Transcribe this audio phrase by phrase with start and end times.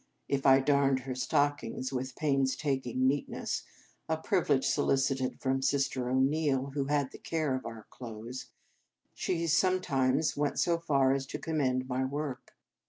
[0.27, 3.61] If I darned her stockings with painstaking neat ness,
[4.09, 8.47] a privilege solicited from Sister O Neil, who had the care of our clothes,
[9.13, 12.55] she sometimes went so far as to commend my work.